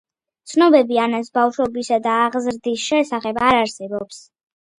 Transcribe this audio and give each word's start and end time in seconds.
ცნობები 0.51 0.97
ანას 1.03 1.29
ბავშვობისა 1.39 1.99
და 2.07 2.15
აღზრდის 2.23 2.87
შესახებ 2.87 3.43
არ 3.51 3.61
არსებობს. 3.61 4.21